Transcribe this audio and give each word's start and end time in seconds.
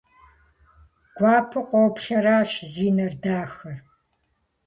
Гуапэу 1.15 1.65
къоплъращ 1.69 2.51
зи 2.73 2.89
нэр 2.95 3.13
дахэр. 3.23 3.77